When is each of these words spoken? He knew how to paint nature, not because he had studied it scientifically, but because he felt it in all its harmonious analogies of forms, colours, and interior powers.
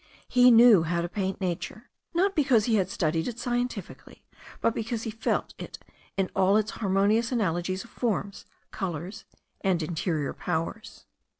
He 0.27 0.49
knew 0.49 0.81
how 0.81 1.01
to 1.01 1.07
paint 1.07 1.39
nature, 1.39 1.91
not 2.15 2.33
because 2.35 2.65
he 2.65 2.73
had 2.77 2.89
studied 2.89 3.27
it 3.27 3.37
scientifically, 3.37 4.23
but 4.59 4.73
because 4.73 5.03
he 5.03 5.11
felt 5.11 5.53
it 5.59 5.77
in 6.17 6.31
all 6.35 6.57
its 6.57 6.71
harmonious 6.71 7.31
analogies 7.31 7.83
of 7.83 7.91
forms, 7.91 8.47
colours, 8.71 9.25
and 9.63 9.83
interior 9.83 10.33
powers. 10.33 11.05